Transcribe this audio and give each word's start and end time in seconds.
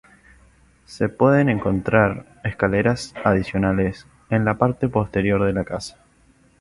Se 0.85 1.09
pueden 1.09 1.47
encontrar 1.47 2.25
escaleras 2.43 3.13
adicionales 3.23 4.07
en 4.31 4.45
la 4.45 4.57
parte 4.57 4.89
posterior 4.89 5.43
de 5.45 5.53
la 5.53 5.63
casa. 5.63 5.99